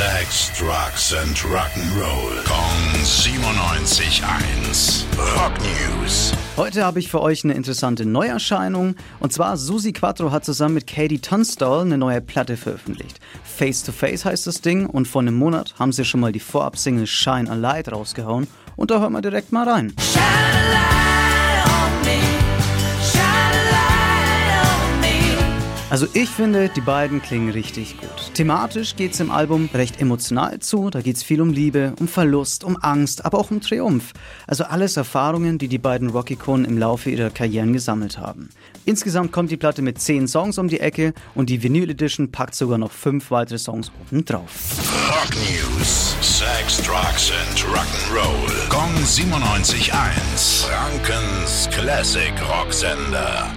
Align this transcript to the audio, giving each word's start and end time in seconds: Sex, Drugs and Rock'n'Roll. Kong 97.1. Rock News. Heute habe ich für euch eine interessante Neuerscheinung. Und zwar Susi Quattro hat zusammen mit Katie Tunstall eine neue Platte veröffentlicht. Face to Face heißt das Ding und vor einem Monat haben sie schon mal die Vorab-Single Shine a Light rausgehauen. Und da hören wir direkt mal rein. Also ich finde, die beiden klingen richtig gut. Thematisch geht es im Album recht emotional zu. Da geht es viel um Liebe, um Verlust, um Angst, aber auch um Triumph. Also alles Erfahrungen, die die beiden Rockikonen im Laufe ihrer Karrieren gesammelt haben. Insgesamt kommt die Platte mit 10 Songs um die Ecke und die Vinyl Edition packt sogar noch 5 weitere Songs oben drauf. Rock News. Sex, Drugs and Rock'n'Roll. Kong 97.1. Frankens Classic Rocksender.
Sex, 0.00 0.48
Drugs 0.58 1.12
and 1.12 1.36
Rock'n'Roll. 1.36 2.42
Kong 2.46 3.02
97.1. 3.02 5.04
Rock 5.36 5.52
News. 5.60 6.32
Heute 6.56 6.86
habe 6.86 7.00
ich 7.00 7.10
für 7.10 7.20
euch 7.20 7.44
eine 7.44 7.52
interessante 7.52 8.06
Neuerscheinung. 8.06 8.94
Und 9.18 9.34
zwar 9.34 9.58
Susi 9.58 9.92
Quattro 9.92 10.30
hat 10.30 10.46
zusammen 10.46 10.76
mit 10.76 10.86
Katie 10.86 11.18
Tunstall 11.18 11.82
eine 11.82 11.98
neue 11.98 12.22
Platte 12.22 12.56
veröffentlicht. 12.56 13.20
Face 13.44 13.82
to 13.82 13.92
Face 13.92 14.24
heißt 14.24 14.46
das 14.46 14.62
Ding 14.62 14.86
und 14.86 15.06
vor 15.06 15.20
einem 15.20 15.34
Monat 15.34 15.74
haben 15.78 15.92
sie 15.92 16.06
schon 16.06 16.20
mal 16.20 16.32
die 16.32 16.40
Vorab-Single 16.40 17.06
Shine 17.06 17.50
a 17.50 17.54
Light 17.54 17.92
rausgehauen. 17.92 18.46
Und 18.76 18.90
da 18.90 19.00
hören 19.00 19.12
wir 19.12 19.20
direkt 19.20 19.52
mal 19.52 19.68
rein. 19.68 19.92
Also 25.90 26.06
ich 26.14 26.28
finde, 26.28 26.68
die 26.68 26.80
beiden 26.80 27.20
klingen 27.20 27.50
richtig 27.50 28.00
gut. 28.00 28.32
Thematisch 28.34 28.94
geht 28.94 29.12
es 29.12 29.18
im 29.18 29.32
Album 29.32 29.68
recht 29.74 30.00
emotional 30.00 30.60
zu. 30.60 30.88
Da 30.88 31.00
geht 31.00 31.16
es 31.16 31.24
viel 31.24 31.40
um 31.40 31.52
Liebe, 31.52 31.94
um 31.98 32.06
Verlust, 32.06 32.62
um 32.62 32.76
Angst, 32.80 33.24
aber 33.24 33.38
auch 33.38 33.50
um 33.50 33.60
Triumph. 33.60 34.12
Also 34.46 34.62
alles 34.62 34.96
Erfahrungen, 34.96 35.58
die 35.58 35.66
die 35.66 35.78
beiden 35.78 36.10
Rockikonen 36.10 36.64
im 36.64 36.78
Laufe 36.78 37.10
ihrer 37.10 37.30
Karrieren 37.30 37.72
gesammelt 37.72 38.18
haben. 38.18 38.50
Insgesamt 38.84 39.32
kommt 39.32 39.50
die 39.50 39.56
Platte 39.56 39.82
mit 39.82 40.00
10 40.00 40.28
Songs 40.28 40.58
um 40.58 40.68
die 40.68 40.78
Ecke 40.78 41.12
und 41.34 41.50
die 41.50 41.60
Vinyl 41.60 41.90
Edition 41.90 42.30
packt 42.30 42.54
sogar 42.54 42.78
noch 42.78 42.92
5 42.92 43.32
weitere 43.32 43.58
Songs 43.58 43.90
oben 44.00 44.24
drauf. 44.24 44.78
Rock 45.08 45.34
News. 45.34 46.14
Sex, 46.22 46.80
Drugs 46.82 47.32
and 47.32 47.64
Rock'n'Roll. 47.64 48.68
Kong 48.68 48.94
97.1. 49.04 50.66
Frankens 50.66 51.68
Classic 51.72 52.32
Rocksender. 52.48 53.50